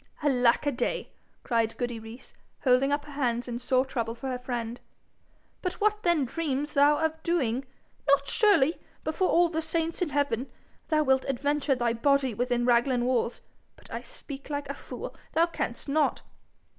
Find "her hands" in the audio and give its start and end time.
3.05-3.47